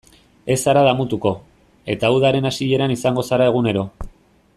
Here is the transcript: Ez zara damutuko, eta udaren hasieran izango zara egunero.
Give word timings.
Ez 0.53 0.55
zara 0.69 0.81
damutuko, 0.87 1.33
eta 1.95 2.11
udaren 2.15 2.51
hasieran 2.51 2.95
izango 2.95 3.27
zara 3.31 3.49
egunero. 3.53 3.85